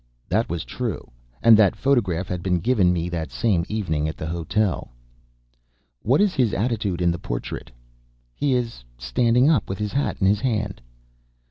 [0.29, 1.11] That was true,
[1.43, 4.89] and that photograph had been given me that same evening at the hotel.
[6.01, 7.69] "What is his attitude in this portrait?"
[8.33, 10.81] "He is standing up with his hat in his hand."